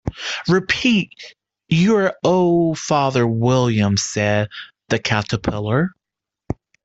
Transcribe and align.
‘Repeat, 0.47 1.13
“You 1.69 1.95
are 1.97 2.17
old, 2.23 2.79
Father 2.79 3.27
William,”’ 3.27 3.97
said 3.97 4.49
the 4.89 4.97
Caterpillar. 4.97 5.91